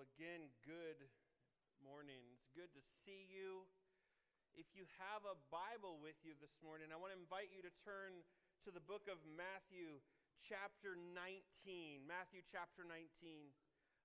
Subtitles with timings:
[0.00, 0.96] Well, again, good
[1.84, 2.24] morning.
[2.32, 3.68] It's good to see you.
[4.56, 7.68] If you have a Bible with you this morning, I want to invite you to
[7.84, 8.24] turn
[8.64, 10.00] to the book of Matthew,
[10.40, 12.08] chapter 19.
[12.08, 13.52] Matthew, chapter 19.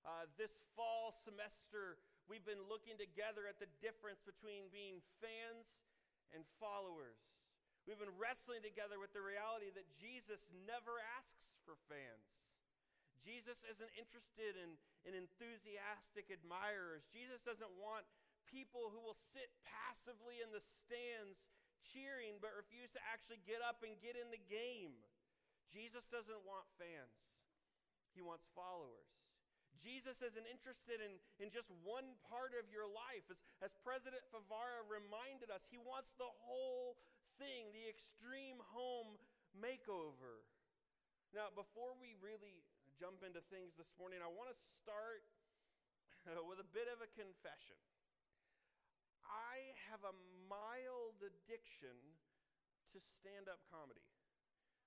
[0.04, 1.96] Uh, this fall semester,
[2.28, 5.80] we've been looking together at the difference between being fans
[6.36, 7.24] and followers.
[7.88, 12.36] We've been wrestling together with the reality that Jesus never asks for fans.
[13.26, 17.10] Jesus isn't interested in, in enthusiastic admirers.
[17.10, 18.06] Jesus doesn't want
[18.46, 21.50] people who will sit passively in the stands
[21.82, 24.94] cheering but refuse to actually get up and get in the game.
[25.66, 27.18] Jesus doesn't want fans,
[28.14, 29.10] he wants followers.
[29.76, 33.28] Jesus isn't interested in, in just one part of your life.
[33.28, 36.96] As, as President Favara reminded us, he wants the whole
[37.36, 39.20] thing, the extreme home
[39.52, 40.42] makeover.
[41.36, 42.64] Now, before we really
[42.96, 45.24] jump into things this morning, I want to start
[46.48, 47.76] with a bit of a confession.
[49.28, 50.14] I have a
[50.48, 51.96] mild addiction
[52.94, 54.04] to stand up comedy.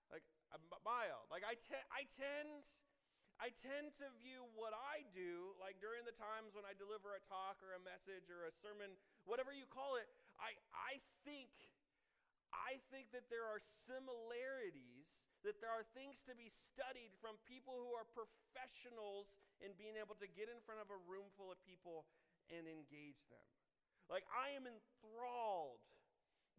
[0.09, 0.25] Like,
[0.81, 1.29] mild.
[1.29, 2.66] Like, I, te- I tend.
[3.39, 7.23] I tend to view what I do, like during the times when I deliver a
[7.23, 8.91] talk or a message or a sermon,
[9.23, 11.47] whatever you call it, I, I think
[12.51, 15.07] I think that there are similarities
[15.47, 20.15] that there are things to be studied from people who are professionals in being able
[20.19, 22.03] to get in front of a room full of people
[22.51, 23.47] and engage them.
[24.11, 25.79] Like, I am enthralled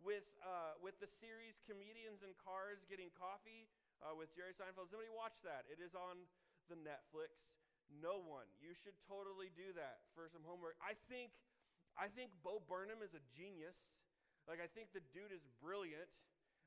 [0.00, 3.68] with, uh, with the series Comedians in Cars Getting Coffee
[4.00, 4.88] uh, with Jerry Seinfeld.
[4.88, 5.68] Has anybody watched that?
[5.68, 6.24] It is on
[6.72, 7.60] the Netflix.
[7.90, 8.46] No one.
[8.62, 10.78] You should totally do that for some homework.
[10.78, 11.34] I think,
[11.98, 13.76] I think Bo Burnham is a genius.
[14.46, 16.08] Like, I think the dude is brilliant.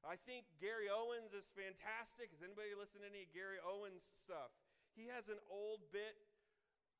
[0.03, 2.35] I think Gary Owens is fantastic.
[2.35, 4.51] Has anybody listened to any Gary Owens stuff?
[4.99, 6.19] He has an old bit.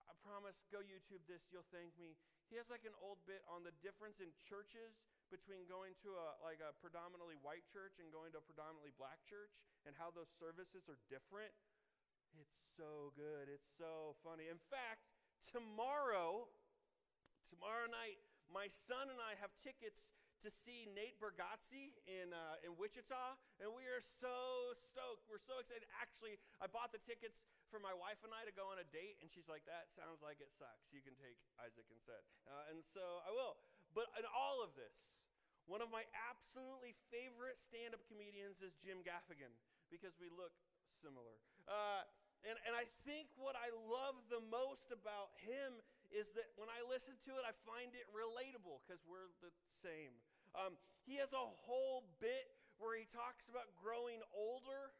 [0.07, 2.15] I promise, go YouTube this, you'll thank me.
[2.47, 6.27] He has like an old bit on the difference in churches between going to a
[6.45, 9.51] like a predominantly white church and going to a predominantly black church
[9.83, 11.51] and how those services are different.
[12.39, 13.51] It's so good.
[13.51, 14.47] It's so funny.
[14.47, 15.11] In fact,
[15.43, 16.47] tomorrow,
[17.51, 22.75] tomorrow night, my son and I have tickets to see Nate Bargatze in, uh, in
[22.75, 25.23] Wichita, and we are so stoked.
[25.31, 25.87] We're so excited.
[25.95, 29.23] Actually, I bought the tickets for my wife and I to go on a date,
[29.23, 30.91] and she's like, That sounds like it sucks.
[30.91, 32.19] You can take Isaac instead.
[32.43, 33.55] Uh, and so I will.
[33.95, 35.23] But in all of this,
[35.63, 39.55] one of my absolutely favorite stand up comedians is Jim Gaffigan
[39.87, 40.51] because we look
[40.99, 41.39] similar.
[41.71, 42.03] Uh,
[42.43, 45.79] and, and I think what I love the most about him
[46.11, 50.11] is that when I listen to it, I find it relatable because we're the same.
[50.53, 50.77] Um,
[51.09, 54.93] he has a whole bit where he talks about growing older.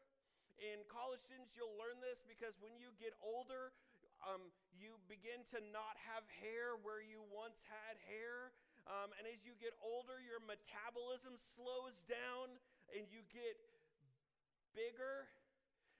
[0.58, 3.74] In college students, you'll learn this because when you get older,
[4.22, 8.54] um, you begin to not have hair where you once had hair.
[8.84, 12.60] Um, and as you get older, your metabolism slows down
[12.92, 13.56] and you get
[14.76, 15.30] bigger.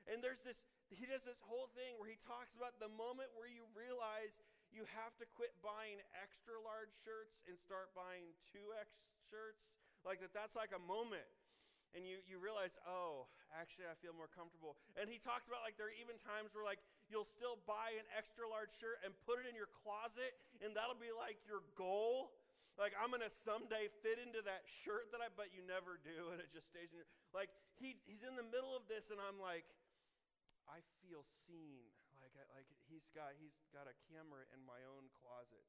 [0.04, 3.48] And there's this, he does this whole thing where he talks about the moment where
[3.48, 4.36] you realize
[4.68, 8.90] you have to quit buying extra large shirts and start buying 2X
[9.34, 9.74] shirts.
[10.06, 11.26] Like that, that's like a moment.
[11.94, 14.74] And you, you realize, oh, actually, I feel more comfortable.
[14.98, 18.06] And he talks about like there are even times where like you'll still buy an
[18.14, 22.34] extra large shirt and put it in your closet, and that'll be like your goal.
[22.74, 26.42] Like I'm gonna someday fit into that shirt that I, but you never do, and
[26.42, 27.10] it just stays in your.
[27.30, 29.66] Like he, he's in the middle of this, and I'm like,
[30.66, 31.94] I feel seen.
[32.18, 35.62] Like, like he's got he's got a camera in my own closet.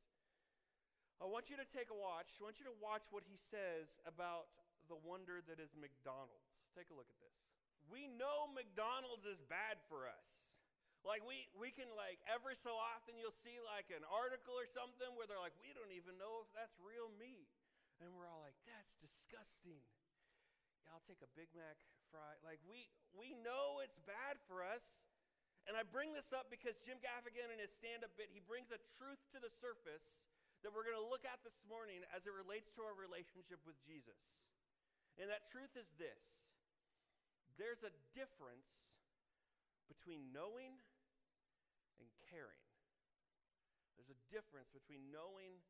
[1.24, 2.36] I want you to take a watch.
[2.40, 4.52] I want you to watch what he says about
[4.92, 6.60] the wonder that is McDonald's.
[6.76, 7.38] Take a look at this.
[7.88, 10.46] We know McDonald's is bad for us.
[11.06, 15.14] Like we we can like every so often you'll see like an article or something
[15.14, 17.46] where they're like, we don't even know if that's real meat.
[18.02, 19.80] And we're all like, that's disgusting.
[20.84, 21.78] Yeah, I'll take a Big Mac
[22.10, 22.42] fry.
[22.42, 25.06] Like we we know it's bad for us.
[25.66, 28.78] And I bring this up because Jim Gaffigan in his stand-up bit, he brings a
[29.02, 30.30] truth to the surface
[30.64, 33.76] that we're going to look at this morning as it relates to our relationship with
[33.84, 34.20] Jesus.
[35.20, 36.44] And that truth is this
[37.56, 38.68] there's a difference
[39.88, 40.76] between knowing
[42.00, 42.64] and caring.
[43.96, 45.64] There's a difference between knowing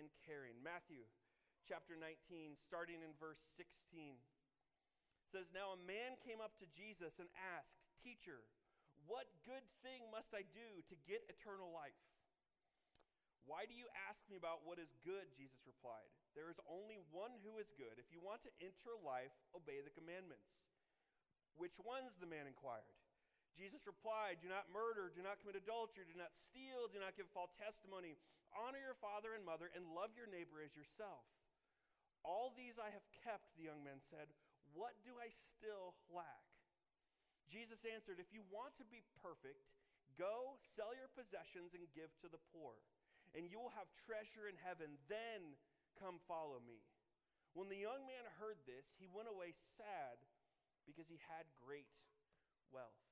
[0.00, 0.56] and caring.
[0.64, 1.04] Matthew
[1.68, 4.16] chapter 19, starting in verse 16,
[5.28, 8.40] says, Now a man came up to Jesus and asked, Teacher,
[9.04, 11.96] what good thing must I do to get eternal life?
[13.48, 15.24] Why do you ask me about what is good?
[15.32, 16.12] Jesus replied.
[16.36, 17.96] There is only one who is good.
[17.96, 20.52] If you want to enter life, obey the commandments.
[21.56, 22.12] Which ones?
[22.20, 22.92] The man inquired.
[23.56, 27.26] Jesus replied, Do not murder, do not commit adultery, do not steal, do not give
[27.32, 28.14] false testimony.
[28.54, 31.26] Honor your father and mother, and love your neighbor as yourself.
[32.22, 34.30] All these I have kept, the young man said.
[34.76, 36.46] What do I still lack?
[37.48, 39.64] Jesus answered, If you want to be perfect,
[40.14, 42.76] go sell your possessions and give to the poor,
[43.36, 44.96] and you will have treasure in heaven.
[45.08, 45.56] Then
[45.98, 46.80] come follow me.
[47.56, 50.20] When the young man heard this, he went away sad
[50.86, 51.88] because he had great
[52.70, 53.02] wealth.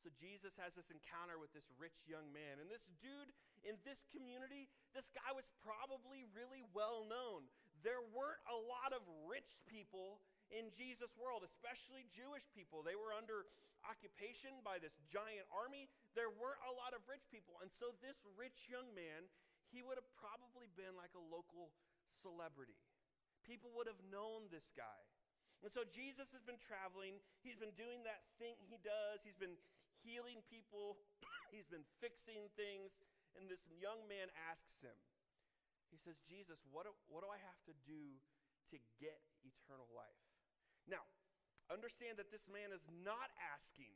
[0.00, 2.56] So Jesus has this encounter with this rich young man.
[2.56, 3.28] And this dude
[3.60, 7.52] in this community, this guy was probably really well known.
[7.84, 12.80] There weren't a lot of rich people in Jesus' world, especially Jewish people.
[12.80, 13.44] They were under
[13.86, 15.88] occupation by this giant army.
[16.12, 17.58] There weren't a lot of rich people.
[17.60, 19.28] And so this rich young man,
[19.72, 21.72] he would have probably been like a local
[22.10, 22.78] celebrity.
[23.46, 25.00] People would have known this guy.
[25.60, 27.20] And so Jesus has been traveling.
[27.44, 29.20] He's been doing that thing he does.
[29.24, 29.60] He's been
[30.00, 30.96] healing people,
[31.54, 32.96] he's been fixing things.
[33.36, 34.96] And this young man asks him,
[35.92, 38.18] he says, Jesus, what do, what do I have to do
[38.74, 40.22] to get eternal life?
[40.86, 41.06] Now,
[41.70, 43.94] understand that this man is not asking.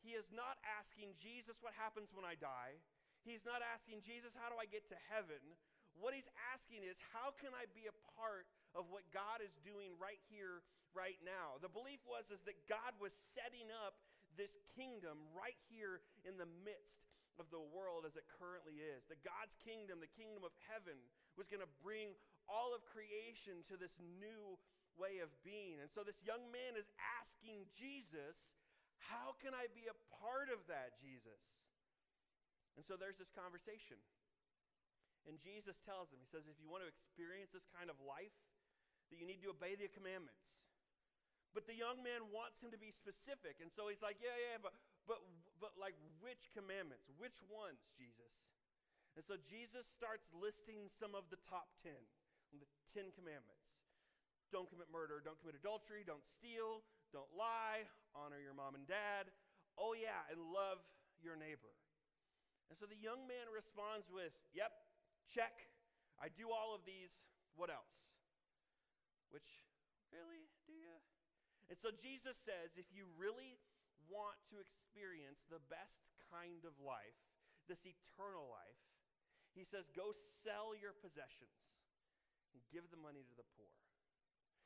[0.00, 2.80] He is not asking Jesus, what happens when I die?
[3.20, 5.40] He's not asking Jesus, how do I get to heaven?
[5.92, 9.92] What he's asking is, how can I be a part of what God is doing
[10.00, 10.64] right here,
[10.96, 11.60] right now?
[11.60, 14.00] The belief was is that God was setting up
[14.40, 17.04] this kingdom right here in the midst
[17.36, 19.04] of the world as it currently is.
[19.12, 20.96] That God's kingdom, the kingdom of heaven,
[21.36, 22.16] was going to bring
[22.48, 24.56] all of creation to this new
[25.00, 25.80] way of being.
[25.80, 28.52] And so this young man is asking Jesus,
[29.08, 31.40] How can I be a part of that, Jesus?
[32.76, 33.96] And so there's this conversation.
[35.24, 38.36] And Jesus tells him, He says, If you want to experience this kind of life,
[39.08, 40.60] that you need to obey the commandments.
[41.50, 43.58] But the young man wants him to be specific.
[43.58, 44.76] And so he's like, Yeah, yeah, but,
[45.08, 45.24] but,
[45.56, 47.08] but like which commandments?
[47.16, 48.36] Which ones, Jesus?
[49.18, 51.90] And so Jesus starts listing some of the top 10,
[52.54, 53.79] the 10 commandments.
[54.50, 56.82] Don't commit murder, don't commit adultery, don't steal,
[57.14, 59.30] don't lie, honor your mom and dad.
[59.78, 60.82] Oh, yeah, and love
[61.22, 61.70] your neighbor.
[62.70, 64.70] And so the young man responds with, Yep,
[65.30, 65.54] check.
[66.18, 67.22] I do all of these.
[67.58, 68.14] What else?
[69.30, 69.66] Which,
[70.10, 70.50] really?
[70.66, 70.94] Do you?
[71.70, 73.58] And so Jesus says if you really
[74.10, 77.14] want to experience the best kind of life,
[77.70, 78.82] this eternal life,
[79.54, 81.54] he says, go sell your possessions
[82.54, 83.70] and give the money to the poor.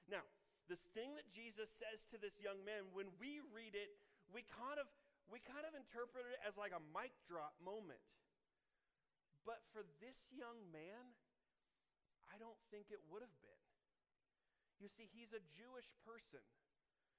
[0.09, 0.25] Now,
[0.69, 3.93] this thing that Jesus says to this young man, when we read it,
[4.33, 4.89] we kind of
[5.29, 8.01] we kind of interpret it as like a mic drop moment.
[9.49, 11.17] But for this young man,
[12.29, 13.63] I don't think it would have been.
[14.81, 16.45] You see, he's a Jewish person.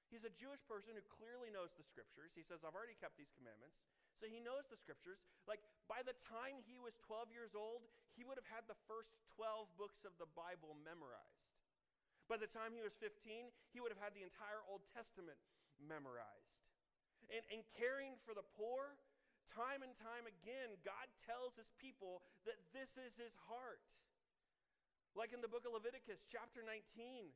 [0.06, 2.30] He's a Jewish person who clearly knows the scriptures.
[2.38, 3.82] He says, I've already kept these commandments.
[4.22, 5.18] So he knows the scriptures.
[5.50, 7.82] Like by the time he was 12 years old,
[8.14, 11.55] he would have had the first 12 books of the Bible memorized.
[12.26, 15.38] By the time he was 15, he would have had the entire Old Testament
[15.78, 16.58] memorized.
[17.30, 18.98] And, and caring for the poor,
[19.50, 23.82] time and time again, God tells his people that this is his heart.
[25.14, 27.30] Like in the book of Leviticus, chapter 19,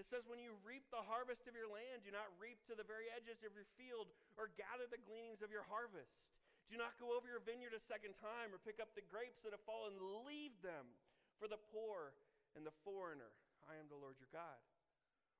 [0.00, 2.88] it says, When you reap the harvest of your land, do not reap to the
[2.88, 4.08] very edges of your field
[4.40, 6.24] or gather the gleanings of your harvest.
[6.72, 9.52] Do not go over your vineyard a second time or pick up the grapes that
[9.52, 9.92] have fallen.
[10.24, 10.88] Leave them
[11.36, 12.16] for the poor
[12.56, 13.28] and the foreigner.
[13.68, 14.58] I am the Lord your God.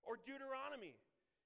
[0.03, 0.99] Or Deuteronomy.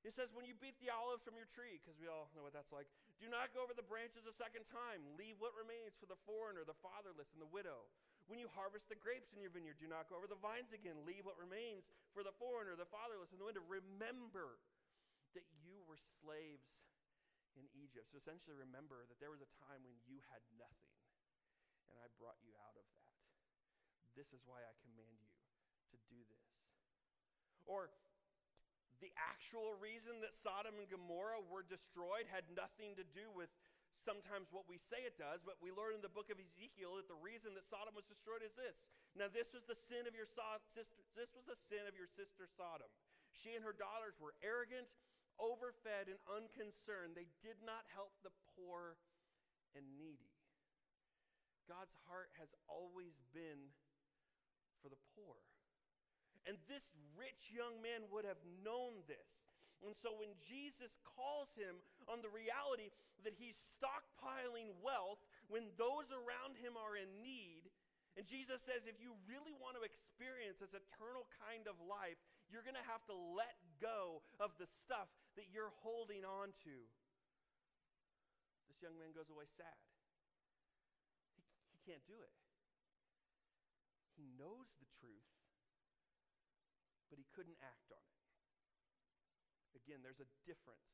[0.06, 2.54] It says, When you beat the olives from your tree, because we all know what
[2.54, 2.86] that's like,
[3.18, 5.02] do not go over the branches a second time.
[5.18, 7.88] Leave what remains for the foreigner, the fatherless, and the widow.
[8.30, 11.06] When you harvest the grapes in your vineyard, do not go over the vines again.
[11.06, 13.62] Leave what remains for the foreigner, the fatherless, and the widow.
[13.66, 14.58] Remember
[15.38, 16.86] that you were slaves
[17.54, 18.10] in Egypt.
[18.12, 20.94] So essentially, remember that there was a time when you had nothing,
[21.90, 23.14] and I brought you out of that.
[24.18, 25.34] This is why I command you
[25.92, 26.45] to do this.
[27.66, 27.90] Or
[29.04, 33.52] the actual reason that Sodom and Gomorrah were destroyed had nothing to do with
[34.00, 37.10] sometimes what we say it does, but we learn in the book of Ezekiel that
[37.10, 38.88] the reason that Sodom was destroyed is this.
[39.18, 41.02] Now, this was the sin of your so- sister.
[41.18, 42.88] This was the sin of your sister Sodom.
[43.34, 44.88] She and her daughters were arrogant,
[45.36, 47.16] overfed, and unconcerned.
[47.16, 48.96] They did not help the poor
[49.74, 50.32] and needy.
[51.68, 53.74] God's heart has always been
[54.80, 55.36] for the poor.
[56.46, 59.50] And this rich young man would have known this.
[59.84, 62.94] And so when Jesus calls him on the reality
[63.26, 65.20] that he's stockpiling wealth
[65.52, 67.68] when those around him are in need,
[68.16, 72.16] and Jesus says, if you really want to experience this eternal kind of life,
[72.48, 76.76] you're going to have to let go of the stuff that you're holding on to.
[78.72, 79.76] This young man goes away sad.
[81.36, 81.44] He,
[81.76, 82.32] he can't do it.
[84.16, 85.28] He knows the truth,
[87.36, 88.16] couldn't act on it.
[89.84, 90.88] Again, there's a difference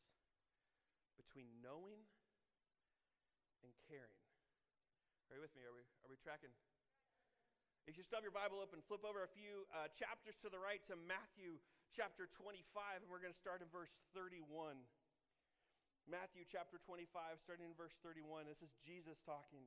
[1.14, 2.02] between knowing
[3.62, 4.18] and caring.
[5.30, 5.62] Are you with me?
[5.62, 6.50] Are we, are we tracking?
[7.86, 10.82] If you have your Bible open, flip over a few uh, chapters to the right
[10.90, 11.62] to Matthew
[11.94, 14.78] chapter 25, and we're going to start in verse 31.
[16.10, 18.50] Matthew chapter 25, starting in verse 31.
[18.50, 19.66] This is Jesus talking.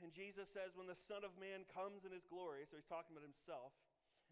[0.00, 3.12] And Jesus says, When the Son of Man comes in his glory, so he's talking
[3.16, 3.76] about himself,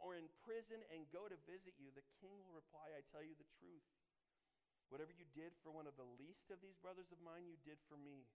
[0.00, 1.92] or in prison and go to visit you?
[1.92, 3.86] The king will reply, I tell you the truth.
[4.90, 7.78] Whatever you did for one of the least of these brothers of mine, you did
[7.86, 8.26] for me.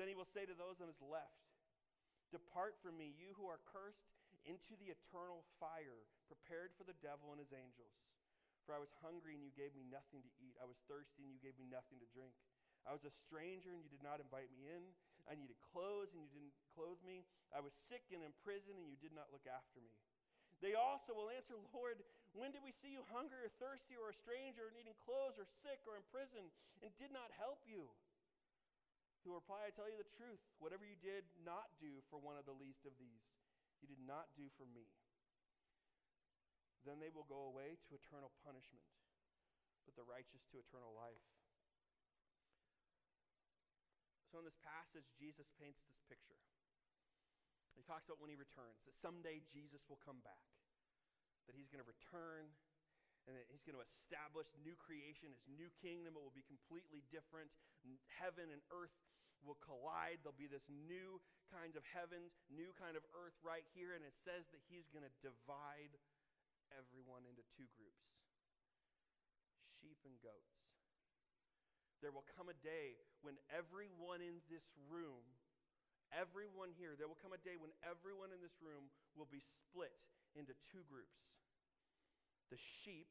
[0.00, 1.44] Then he will say to those on his left,
[2.32, 4.08] Depart from me, you who are cursed,
[4.48, 7.92] into the eternal fire, prepared for the devil and his angels.
[8.64, 10.56] For I was hungry, and you gave me nothing to eat.
[10.56, 12.32] I was thirsty, and you gave me nothing to drink.
[12.88, 14.94] I was a stranger, and you did not invite me in.
[15.28, 17.28] I needed clothes, and you didn't clothe me.
[17.52, 19.92] I was sick and in prison, and you did not look after me.
[20.60, 21.96] They also will answer, Lord,
[22.36, 25.48] when did we see you hungry or thirsty or a stranger or needing clothes or
[25.48, 26.52] sick or in prison
[26.84, 27.88] and did not help you?
[29.24, 30.40] He will reply, I tell you the truth.
[30.60, 33.24] Whatever you did not do for one of the least of these,
[33.80, 34.88] you did not do for me.
[36.88, 38.88] Then they will go away to eternal punishment,
[39.84, 41.20] but the righteous to eternal life.
[44.32, 46.38] So, in this passage, Jesus paints this picture.
[47.80, 50.44] He talks about when he returns, that someday Jesus will come back,
[51.48, 52.52] that he's going to return,
[53.24, 56.12] and that he's going to establish new creation, his new kingdom.
[56.12, 57.48] It will be completely different.
[58.20, 58.92] Heaven and earth
[59.40, 60.20] will collide.
[60.20, 64.12] There'll be this new kinds of heavens, new kind of earth right here, and it
[64.12, 65.96] says that he's going to divide
[66.76, 68.04] everyone into two groups
[69.80, 70.60] sheep and goats.
[72.04, 75.24] There will come a day when everyone in this room
[76.10, 79.94] Everyone here, there will come a day when everyone in this room will be split
[80.34, 81.22] into two groups.
[82.50, 83.06] The sheep,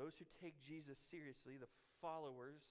[0.00, 1.68] those who take Jesus seriously, the
[2.00, 2.64] followers,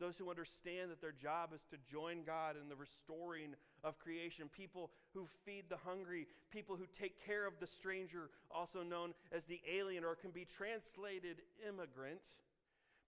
[0.00, 4.50] those who understand that their job is to join God in the restoring of creation,
[4.50, 9.44] people who feed the hungry, people who take care of the stranger, also known as
[9.44, 12.18] the alien, or can be translated immigrant,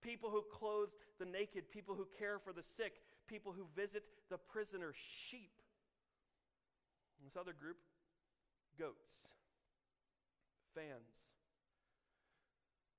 [0.00, 2.92] people who clothe the naked, people who care for the sick,
[3.26, 4.92] people who visit the prisoner,
[5.28, 5.50] sheep.
[7.24, 7.78] This other group,
[8.78, 9.10] goats,
[10.74, 11.10] fans.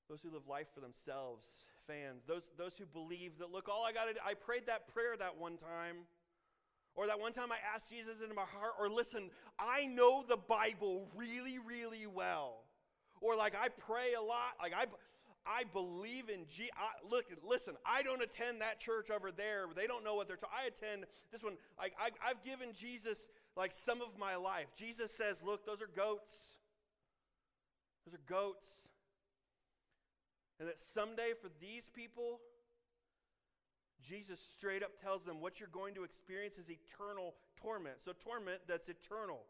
[0.09, 1.45] Those who live life for themselves,
[1.85, 2.23] fans.
[2.27, 5.15] Those, those who believe that, look, all I got to do, I prayed that prayer
[5.17, 6.07] that one time.
[6.95, 8.73] Or that one time I asked Jesus into my heart.
[8.79, 9.29] Or listen,
[9.59, 12.63] I know the Bible really, really well.
[13.21, 14.57] Or like I pray a lot.
[14.59, 14.85] Like I,
[15.47, 16.41] I believe in.
[16.75, 19.65] I, look, listen, I don't attend that church over there.
[19.75, 20.57] They don't know what they're talking.
[20.61, 21.53] I attend this one.
[21.79, 24.67] Like I, I've given Jesus like some of my life.
[24.75, 26.57] Jesus says, "Look, those are goats.
[28.05, 28.67] Those are goats."
[30.59, 32.39] And that someday for these people,
[34.07, 37.97] Jesus straight up tells them what you're going to experience is eternal torment.
[38.03, 39.41] So torment that's eternal.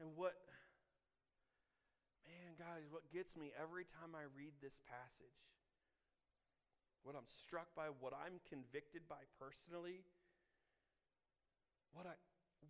[0.00, 0.34] And what
[2.58, 5.38] guys, what gets me every time I read this passage,
[7.06, 10.02] what I'm struck by, what I'm convicted by personally,
[11.94, 12.18] what, I,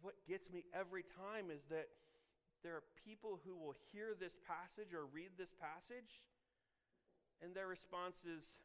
[0.05, 1.89] what gets me every time is that
[2.61, 6.21] there are people who will hear this passage or read this passage,
[7.41, 8.61] and their response is,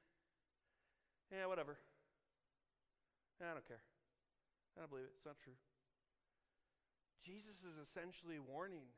[1.32, 1.80] yeah, whatever.
[3.40, 3.82] I don't care.
[4.76, 5.16] I don't believe it.
[5.16, 5.56] It's not true.
[7.24, 8.92] Jesus is essentially warning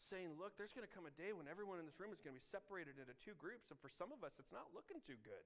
[0.00, 2.32] saying, Look, there's going to come a day when everyone in this room is going
[2.32, 5.20] to be separated into two groups, and for some of us, it's not looking too
[5.20, 5.44] good.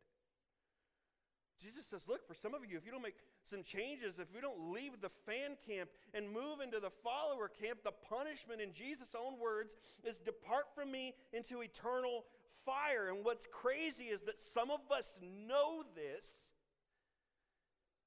[1.60, 4.40] Jesus says, Look, for some of you, if you don't make some changes, if we
[4.40, 9.14] don't leave the fan camp and move into the follower camp, the punishment, in Jesus'
[9.14, 12.24] own words, is depart from me into eternal
[12.64, 13.08] fire.
[13.08, 16.52] And what's crazy is that some of us know this,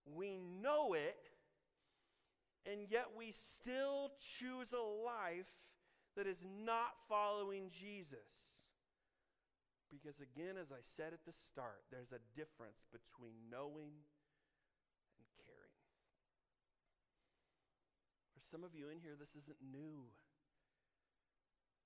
[0.06, 1.18] we know it,
[2.70, 5.48] and yet we still choose a life
[6.18, 8.58] that is not following Jesus.
[9.94, 14.04] Because again, as I said at the start, there's a difference between knowing
[15.16, 15.78] and caring.
[18.36, 20.10] For some of you in here, this isn't new.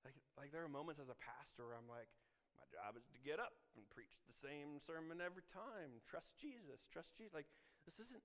[0.02, 2.10] Like, like there are moments as a pastor where I'm like,
[2.58, 6.02] my job is to get up and preach the same sermon every time.
[6.08, 7.36] Trust Jesus, trust Jesus.
[7.36, 7.52] Like
[7.86, 8.24] this isn't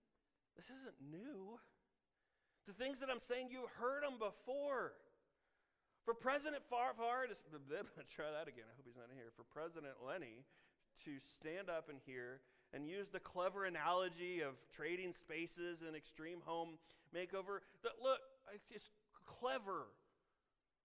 [0.57, 1.61] this isn't new.
[2.65, 4.97] The things that I'm saying, you heard them before.
[6.07, 7.35] For President Favard,
[8.15, 8.71] try that again.
[8.71, 9.35] I hope he's not here.
[9.35, 10.47] For President Lenny
[11.05, 12.39] to stand up in here
[12.73, 16.79] and use the clever analogy of trading spaces and extreme home
[17.11, 17.67] makeover.
[17.83, 18.21] That look,
[18.71, 18.89] it's
[19.27, 19.91] clever,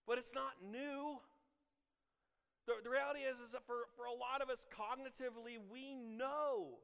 [0.07, 1.21] but it's not new.
[2.65, 6.79] The, the reality is, is that for, for a lot of us, cognitively, we know.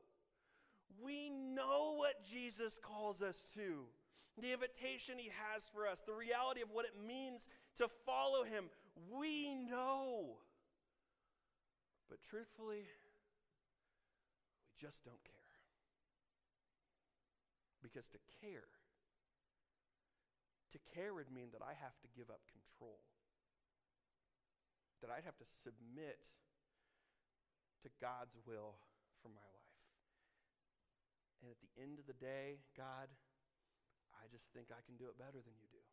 [1.03, 3.89] We know what Jesus calls us to
[4.41, 8.69] the invitation he has for us, the reality of what it means to follow him.
[9.09, 10.37] We know.
[12.09, 15.33] But truthfully, we just don't care.
[17.81, 18.69] Because to care,
[20.71, 22.99] to care would mean that I have to give up control,
[25.01, 26.19] that I'd have to submit
[27.83, 28.77] to God's will
[29.21, 29.57] for my life.
[31.41, 33.07] And at the end of the day, God,
[34.19, 35.83] I just think I can do it better than you do.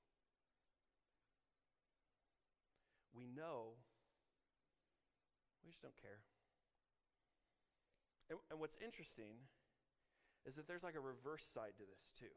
[3.15, 3.79] We know,
[5.63, 6.25] we just don't care.
[8.31, 9.47] And, and what's interesting
[10.45, 12.35] is that there's like a reverse side to this, too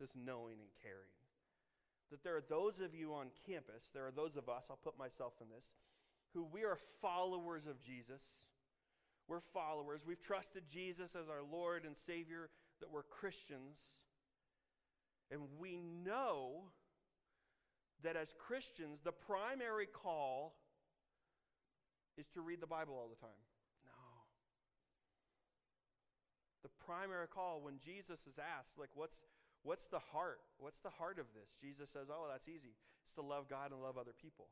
[0.00, 1.12] this knowing and caring.
[2.10, 4.98] That there are those of you on campus, there are those of us, I'll put
[4.98, 5.76] myself in this,
[6.32, 8.22] who we are followers of Jesus.
[9.28, 10.00] We're followers.
[10.04, 13.76] We've trusted Jesus as our Lord and Savior, that we're Christians.
[15.30, 16.70] And we know
[18.02, 20.54] that as Christians, the primary call
[22.16, 23.40] is to read the Bible all the time.
[23.84, 23.92] No.
[26.62, 29.24] The primary call, when Jesus is asked, like, what's,
[29.62, 30.40] what's the heart?
[30.58, 31.56] What's the heart of this?
[31.60, 32.74] Jesus says, oh, that's easy.
[33.04, 34.48] It's to love God and love other people.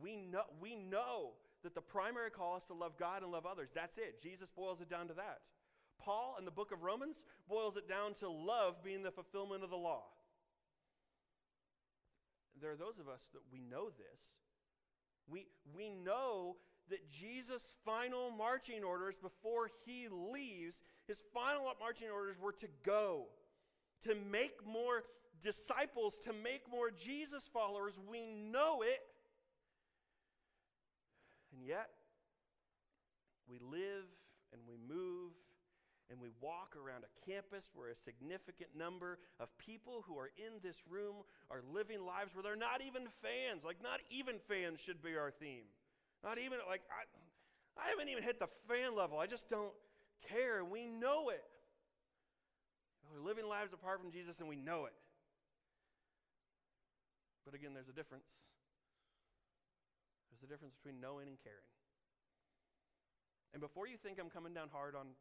[0.00, 3.70] We know, we know that the primary call is to love God and love others.
[3.74, 4.22] That's it.
[4.22, 5.40] Jesus boils it down to that.
[5.98, 9.70] Paul in the book of Romans boils it down to love being the fulfillment of
[9.70, 10.04] the law.
[12.60, 14.20] There are those of us that we know this.
[15.28, 16.56] We, we know
[16.90, 23.26] that Jesus' final marching orders before he leaves, his final marching orders were to go,
[24.04, 25.04] to make more
[25.42, 27.94] disciples, to make more Jesus followers.
[28.10, 29.00] We know it.
[31.52, 31.90] And yet,
[33.48, 34.04] we live
[34.52, 35.32] and we move
[36.10, 40.56] and we walk around a campus where a significant number of people who are in
[40.62, 43.64] this room are living lives where they're not even fans.
[43.64, 45.68] Like, not even fans should be our theme.
[46.24, 47.04] Not even, like, I,
[47.76, 49.18] I haven't even hit the fan level.
[49.18, 49.72] I just don't
[50.26, 51.44] care, we know it.
[53.12, 54.96] We're living lives apart from Jesus, and we know it.
[57.44, 58.28] But again, there's a difference.
[60.28, 61.68] There's a difference between knowing and caring.
[63.52, 65.16] And before you think I'm coming down hard on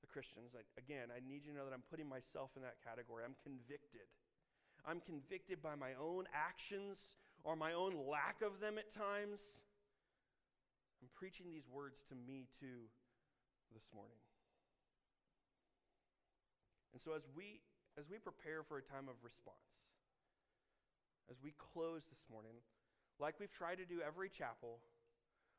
[0.00, 2.80] the Christians, I, again, I need you to know that I'm putting myself in that
[2.80, 3.24] category.
[3.24, 4.08] I'm convicted.
[4.84, 9.64] I'm convicted by my own actions or my own lack of them at times.
[11.00, 12.88] I'm preaching these words to me too
[13.72, 14.20] this morning.
[16.92, 17.60] And so as we
[17.98, 19.84] as we prepare for a time of response,
[21.28, 22.56] as we close this morning,
[23.18, 24.80] like we've tried to do every chapel,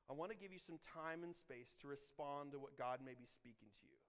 [0.09, 3.13] I want to give you some time and space to respond to what God may
[3.13, 4.00] be speaking to you.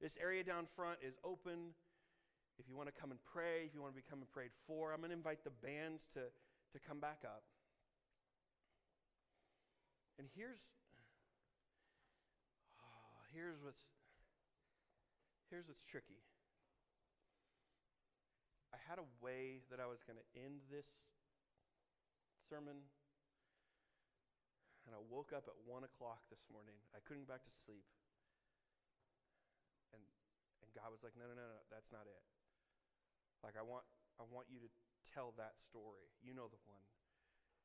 [0.00, 1.74] This area down front is open.
[2.58, 4.92] If you want to come and pray, if you want to become and prayed for,
[4.92, 7.42] I'm going to invite the bands to, to come back up.
[10.18, 10.66] And here's
[12.82, 13.86] oh, here's what's
[15.50, 16.18] here's what's tricky.
[18.74, 20.90] I had a way that I was going to end this
[22.50, 22.82] sermon,
[24.86, 26.74] and I woke up at one o'clock this morning.
[26.90, 27.86] I couldn't go back to sleep.
[30.78, 32.22] God was like, no, no, no, no, that's not it.
[33.42, 33.82] Like, I want,
[34.22, 34.70] I want you to
[35.10, 36.06] tell that story.
[36.22, 36.86] You know the one.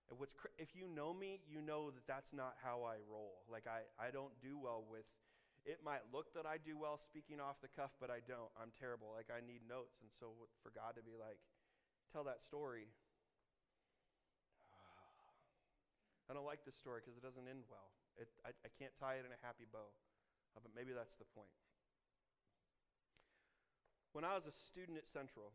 [0.09, 3.45] And what's, if you know me, you know that that's not how I roll.
[3.45, 5.05] Like, I, I don't do well with
[5.63, 8.51] It might look that I do well speaking off the cuff, but I don't.
[8.59, 9.13] I'm terrible.
[9.13, 10.01] Like, I need notes.
[10.01, 10.33] And so
[10.65, 11.39] for God to be like,
[12.11, 12.89] tell that story.
[16.27, 17.93] I don't like this story because it doesn't end well.
[18.19, 19.87] It, I, I can't tie it in a happy bow.
[20.53, 21.49] Uh, but maybe that's the point.
[24.13, 25.49] When I was a student at Central,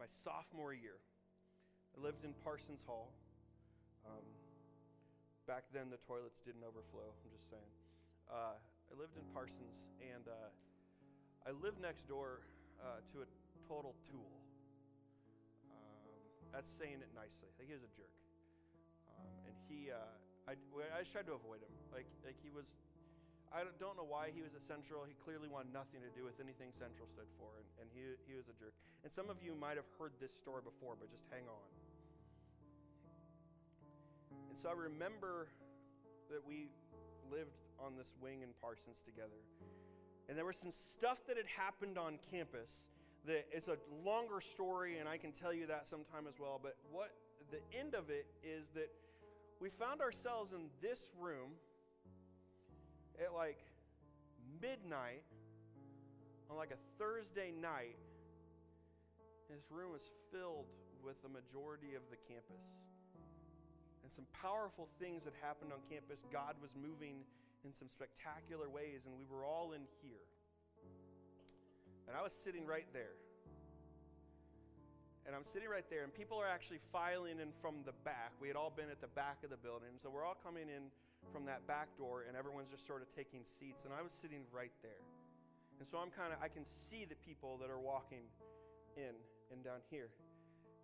[0.00, 0.96] my sophomore year,
[1.92, 3.12] I lived in Parsons Hall.
[4.08, 4.24] Um,
[5.44, 7.12] back then, the toilets didn't overflow.
[7.12, 7.72] I'm just saying.
[8.24, 8.56] Uh,
[8.88, 10.48] I lived in Parsons, and uh,
[11.44, 12.40] I lived next door
[12.80, 13.28] uh, to a
[13.68, 14.32] total tool.
[15.68, 16.08] Um,
[16.56, 17.52] that's saying it nicely.
[17.60, 18.16] Like he was a jerk,
[19.12, 19.92] um, and he.
[19.92, 20.08] Uh,
[20.48, 20.56] I,
[20.92, 21.72] I just tried to avoid him.
[21.92, 22.64] Like like he was
[23.54, 25.06] I don't know why he was at Central.
[25.06, 28.34] He clearly wanted nothing to do with anything Central stood for, and, and he, he
[28.34, 28.74] was a jerk.
[29.06, 31.70] And some of you might have heard this story before, but just hang on.
[34.50, 35.46] And so I remember
[36.34, 36.66] that we
[37.30, 39.38] lived on this wing in Parsons together.
[40.26, 42.90] And there was some stuff that had happened on campus
[43.22, 46.58] that is a longer story, and I can tell you that sometime as well.
[46.58, 47.14] But what
[47.54, 48.90] the end of it is that
[49.62, 51.54] we found ourselves in this room
[53.22, 53.58] at like
[54.60, 55.22] midnight
[56.50, 57.96] on like a Thursday night,
[59.50, 60.66] this room was filled
[61.04, 62.64] with the majority of the campus.
[64.02, 66.20] And some powerful things had happened on campus.
[66.32, 67.24] God was moving
[67.64, 70.28] in some spectacular ways, and we were all in here.
[72.08, 73.16] And I was sitting right there.
[75.24, 78.36] And I'm sitting right there, and people are actually filing in from the back.
[78.40, 80.92] We had all been at the back of the building, so we're all coming in
[81.32, 83.88] from that back door, and everyone's just sort of taking seats.
[83.88, 85.00] And I was sitting right there.
[85.80, 88.28] And so I'm kind of, I can see the people that are walking
[89.00, 89.16] in
[89.48, 90.12] and down here.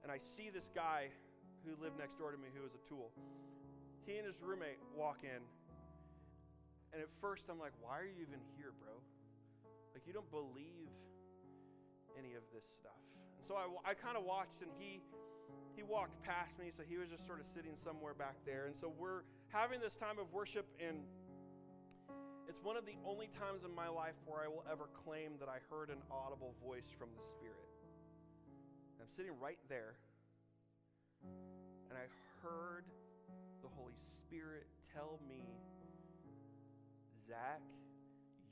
[0.02, 1.12] And I see this guy
[1.68, 3.12] who lived next door to me who was a tool.
[4.08, 5.44] He and his roommate walk in.
[6.92, 8.96] And at first I'm like, why are you even here, bro?
[9.92, 10.88] Like, you don't believe
[12.18, 13.04] any of this stuff.
[13.40, 15.00] And so I, I kind of watched, and he
[15.72, 18.66] he walked past me, so he was just sort of sitting somewhere back there.
[18.66, 21.08] And so we're having this time of worship, and
[22.44, 25.48] it's one of the only times in my life where I will ever claim that
[25.48, 27.64] I heard an audible voice from the Spirit.
[29.00, 29.96] I'm sitting right there,
[31.88, 32.12] and I
[32.44, 32.84] heard
[33.62, 35.48] the Holy Spirit tell me,
[37.26, 37.64] Zach,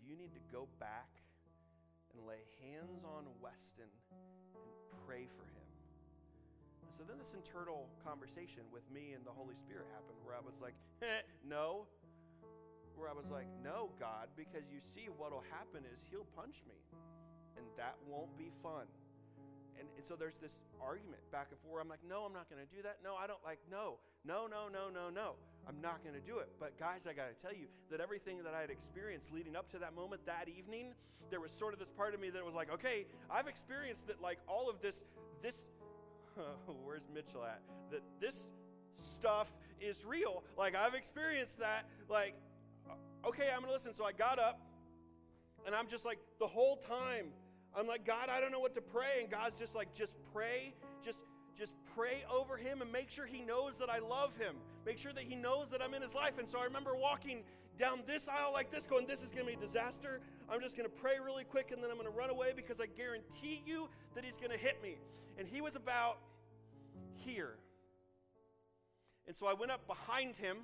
[0.01, 1.21] you need to go back
[2.19, 4.71] and lay hands on Weston and
[5.07, 5.71] pray for him.
[6.99, 10.59] So then this internal conversation with me and the Holy Spirit happened where I was
[10.59, 11.87] like, eh, no.
[12.99, 16.75] Where I was like, no, God, because you see what'll happen is he'll punch me.
[17.55, 18.91] And that won't be fun.
[19.79, 21.79] And, and so there's this argument back and forth.
[21.79, 22.99] I'm like, no, I'm not going to do that.
[22.99, 25.39] No, I don't like, no, no, no, no, no, no.
[25.69, 26.49] I'm not going to do it.
[26.59, 29.71] But guys, I got to tell you that everything that I had experienced leading up
[29.73, 30.95] to that moment that evening,
[31.31, 34.23] there was sort of this part of me that was like, okay, I've experienced that
[34.23, 35.05] like all of this,
[35.43, 35.67] this
[36.85, 37.61] where's Mitchell at?
[37.91, 38.55] That this
[38.95, 39.49] stuff
[39.81, 40.43] is real.
[40.57, 41.87] Like, I've experienced that.
[42.09, 42.35] Like,
[43.27, 43.95] okay, I'm going to listen.
[43.95, 44.61] So I got up,
[45.67, 47.27] and I'm just like, the whole time,
[47.77, 49.21] I'm like, God, I don't know what to pray.
[49.21, 50.75] And God's just like, just pray.
[51.05, 51.23] Just,
[51.99, 54.55] pray over him and make sure he knows that I love him.
[54.87, 56.39] Make sure that he knows that I'm in his life.
[56.39, 57.43] And so I remember walking
[57.77, 60.21] down this aisle like this, going, This is going to be a disaster.
[60.49, 62.81] I'm just going to pray really quick and then I'm going to run away because
[62.81, 64.97] I guarantee you that he's going to hit me.
[65.39, 66.19] And he was about
[67.17, 67.55] here.
[69.27, 70.59] And so I went up behind him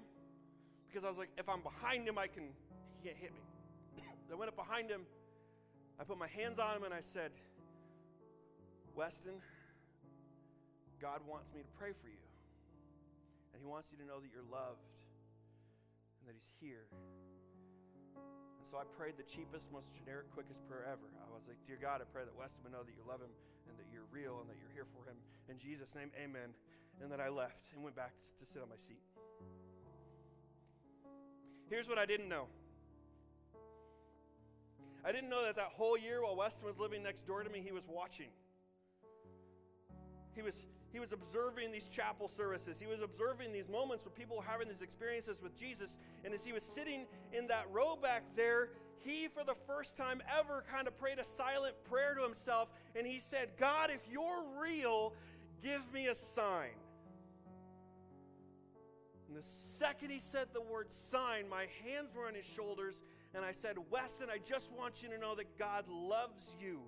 [0.87, 2.45] because I was like, if I'm behind him, I can,
[3.03, 4.03] he can't hit me.
[4.33, 5.03] I went up behind him.
[5.99, 7.33] I put my hands on him and I said,
[8.95, 9.35] Weston,
[11.05, 12.25] God wants me to pray for you.
[13.53, 14.89] And he wants you to know that you're loved
[16.17, 16.89] and that he's here.
[18.17, 21.05] And so I prayed the cheapest, most generic, quickest prayer ever.
[21.21, 23.29] I was like, Dear God, I pray that Weston would know that you love him
[23.69, 25.21] and that you're real and that you're here for him.
[25.53, 26.57] In Jesus' name, amen.
[27.05, 29.05] And then I left and went back to sit on my seat.
[31.69, 32.49] Here's what I didn't know
[35.05, 37.61] I didn't know that that whole year while Weston was living next door to me,
[37.61, 38.33] he was watching.
[40.35, 40.65] He was,
[40.95, 42.79] he was observing these chapel services.
[42.79, 45.99] He was observing these moments when people were having these experiences with Jesus.
[46.25, 48.69] And as he was sitting in that row back there,
[49.01, 52.69] he, for the first time ever, kind of prayed a silent prayer to himself.
[52.95, 55.15] And he said, God, if you're real,
[55.65, 56.79] give me a sign.
[59.27, 63.03] And the second he said the word sign, my hands were on his shoulders,
[63.35, 66.79] and I said, Weston, I just want you to know that God loves you.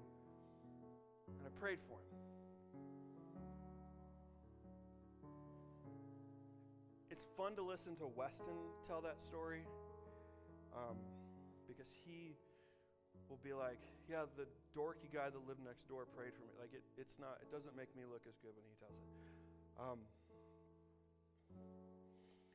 [1.27, 1.96] And I prayed for him.
[7.37, 8.57] Fun to listen to Weston
[8.89, 9.69] tell that story.
[10.73, 10.97] Um,
[11.69, 12.33] because He
[13.29, 16.57] will be like, yeah, the dorky guy that lived next door prayed for me.
[16.57, 19.09] Like, it, it's not, it doesn't make me look as good when He tells it.
[19.77, 20.01] Um,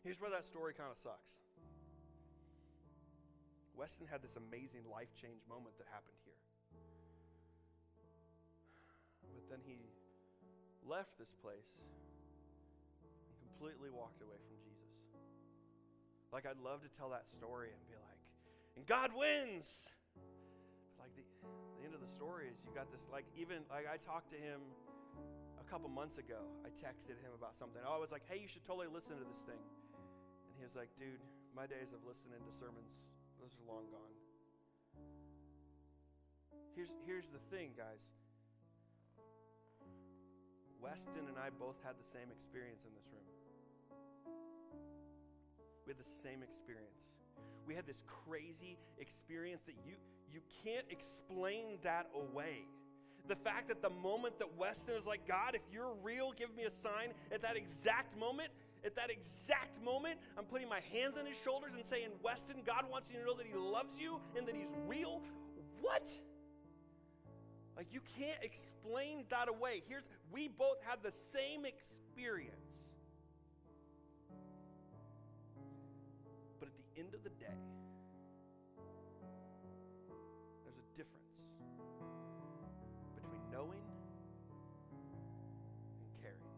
[0.01, 1.29] here's where that story kind of sucks.
[3.77, 6.37] Weston had this amazing life change moment that happened here.
[9.33, 9.89] But then he
[10.85, 14.60] left this place and completely walked away from.
[16.31, 18.21] Like, I'd love to tell that story and be like,
[18.79, 19.83] and God wins.
[20.95, 21.27] But like, the,
[21.77, 24.39] the end of the story is you got this, like, even, like, I talked to
[24.39, 24.63] him
[25.59, 26.39] a couple months ago.
[26.63, 27.83] I texted him about something.
[27.83, 29.59] I was like, hey, you should totally listen to this thing.
[29.59, 31.19] And he was like, dude,
[31.51, 32.95] my days of listening to sermons
[33.41, 34.13] those are long gone.
[36.77, 38.05] Here's, here's the thing, guys.
[40.77, 43.25] Weston and I both had the same experience in this room.
[45.85, 46.95] We had the same experience.
[47.67, 49.95] We had this crazy experience that you,
[50.33, 52.65] you can't explain that away.
[53.27, 56.63] The fact that the moment that Weston is like, God, if you're real, give me
[56.63, 58.49] a sign, at that exact moment,
[58.83, 62.85] at that exact moment, I'm putting my hands on his shoulders and saying, Weston, God
[62.89, 65.21] wants you to know that he loves you and that he's real.
[65.81, 66.09] What?
[67.77, 69.83] Like, you can't explain that away.
[69.87, 72.90] Here's, we both had the same experience.
[76.97, 77.59] End of the day,
[80.65, 81.31] there's a difference
[83.15, 83.79] between knowing
[86.01, 86.51] and caring.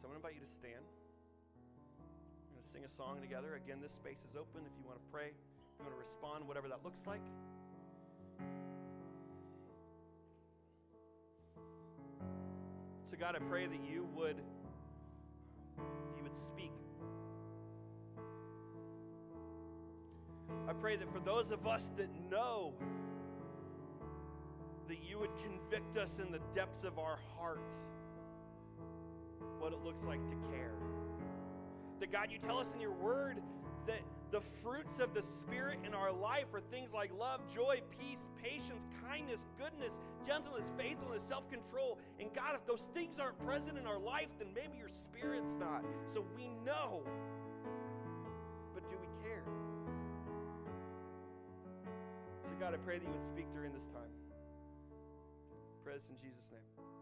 [0.00, 0.84] So I'm going to invite you to stand.
[2.50, 3.54] We're going to sing a song together.
[3.54, 6.46] Again, this space is open if you want to pray, if you want to respond,
[6.48, 7.22] whatever that looks like.
[13.10, 14.42] So, God, I pray that you would
[16.36, 16.72] speak.
[20.68, 22.72] I pray that for those of us that know
[24.88, 27.60] that you would convict us in the depths of our heart
[29.58, 30.74] what it looks like to care.
[32.00, 33.40] That God, you tell us in your word
[33.86, 38.28] that the fruits of the Spirit in our life are things like love, joy, peace,
[38.42, 41.98] patience, kindness, goodness, gentleness, faithfulness, self control.
[42.18, 45.84] And God, if those things aren't present in our life, then maybe your Spirit's not.
[46.12, 47.02] So we know.
[48.74, 49.44] But do we care?
[52.42, 54.10] So, God, I pray that you would speak during this time.
[55.94, 56.93] This in Jesus' name.